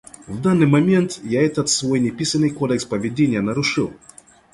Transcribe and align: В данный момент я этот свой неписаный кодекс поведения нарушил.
В 0.25 0.41
данный 0.41 0.65
момент 0.65 1.19
я 1.21 1.45
этот 1.45 1.69
свой 1.69 1.99
неписаный 1.99 2.49
кодекс 2.49 2.85
поведения 2.85 3.39
нарушил. 3.39 3.93